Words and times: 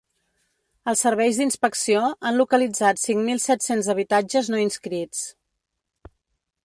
Els 0.93 1.03
serveis 1.05 1.39
d’inspecció 1.41 2.01
han 2.29 2.39
localitzat 2.39 3.03
cinc 3.03 3.23
mil 3.29 3.43
set-cents 3.45 3.91
habitatges 3.95 4.51
no 4.55 4.63
inscrits. 4.67 5.25